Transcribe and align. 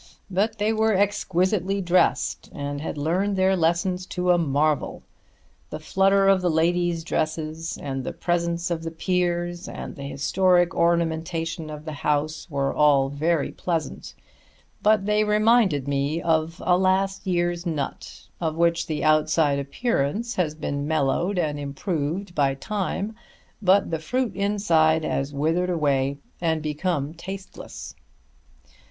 But 0.31 0.57
they 0.57 0.73
were 0.73 0.95
exquisitely 0.95 1.79
dressed 1.79 2.49
and 2.53 2.81
had 2.81 2.97
learned 2.97 3.35
their 3.35 3.55
lessons 3.55 4.07
to 4.07 4.31
a 4.31 4.37
marvel. 4.39 5.03
The 5.69 5.77
flutter 5.79 6.27
of 6.27 6.41
the 6.41 6.49
ladies' 6.49 7.03
dresses, 7.03 7.77
and 7.79 8.03
the 8.03 8.11
presence 8.11 8.71
of 8.71 8.81
the 8.81 8.89
peers, 8.89 9.67
and 9.67 9.95
the 9.95 10.01
historic 10.01 10.73
ornamentation 10.73 11.69
of 11.69 11.85
the 11.85 11.91
house 11.93 12.49
were 12.49 12.73
all 12.73 13.09
very 13.09 13.51
pleasant; 13.51 14.15
but 14.81 15.05
they 15.05 15.23
reminded 15.23 15.87
me 15.87 16.19
of 16.19 16.63
a 16.65 16.79
last 16.79 17.27
year's 17.27 17.67
nut, 17.67 18.23
of 18.39 18.55
which 18.55 18.87
the 18.87 19.03
outside 19.03 19.59
appearance 19.59 20.33
has 20.33 20.55
been 20.55 20.87
mellowed 20.87 21.37
and 21.37 21.59
improved 21.59 22.33
by 22.33 22.55
time, 22.55 23.13
but 23.61 23.91
the 23.91 23.99
fruit 23.99 24.35
inside 24.35 25.03
has 25.03 25.31
withered 25.31 25.69
away 25.69 26.17
and 26.41 26.63
become 26.63 27.13
tasteless. 27.13 27.93